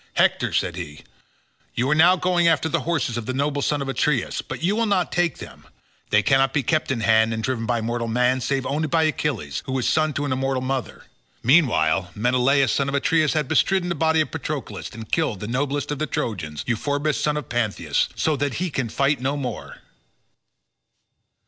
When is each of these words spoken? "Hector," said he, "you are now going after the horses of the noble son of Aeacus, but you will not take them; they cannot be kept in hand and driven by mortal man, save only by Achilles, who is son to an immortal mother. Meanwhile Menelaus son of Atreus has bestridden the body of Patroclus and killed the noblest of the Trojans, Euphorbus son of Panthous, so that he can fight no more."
"Hector," 0.15 0.51
said 0.51 0.77
he, 0.77 1.03
"you 1.75 1.87
are 1.91 1.93
now 1.93 2.15
going 2.15 2.47
after 2.47 2.67
the 2.67 2.79
horses 2.79 3.17
of 3.17 3.27
the 3.27 3.35
noble 3.35 3.61
son 3.61 3.83
of 3.83 3.87
Aeacus, 3.87 4.41
but 4.41 4.63
you 4.63 4.75
will 4.75 4.87
not 4.87 5.11
take 5.11 5.37
them; 5.37 5.63
they 6.09 6.23
cannot 6.23 6.53
be 6.55 6.63
kept 6.63 6.89
in 6.89 7.01
hand 7.01 7.35
and 7.35 7.43
driven 7.43 7.67
by 7.67 7.81
mortal 7.81 8.07
man, 8.07 8.41
save 8.41 8.65
only 8.65 8.87
by 8.87 9.03
Achilles, 9.03 9.61
who 9.67 9.77
is 9.77 9.87
son 9.87 10.11
to 10.13 10.25
an 10.25 10.31
immortal 10.31 10.61
mother. 10.63 11.03
Meanwhile 11.43 12.09
Menelaus 12.15 12.71
son 12.71 12.89
of 12.89 12.95
Atreus 12.95 13.33
has 13.33 13.45
bestridden 13.45 13.89
the 13.89 13.93
body 13.93 14.21
of 14.21 14.31
Patroclus 14.31 14.89
and 14.89 15.11
killed 15.11 15.39
the 15.39 15.47
noblest 15.47 15.91
of 15.91 15.99
the 15.99 16.07
Trojans, 16.07 16.63
Euphorbus 16.65 17.21
son 17.21 17.37
of 17.37 17.47
Panthous, 17.47 18.09
so 18.15 18.35
that 18.35 18.55
he 18.55 18.71
can 18.71 18.89
fight 18.89 19.21
no 19.21 19.37
more." 19.37 19.81